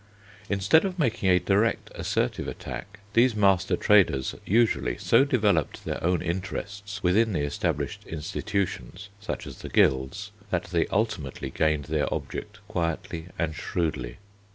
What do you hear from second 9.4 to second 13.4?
as the guilds) that they ultimately gained their object quietly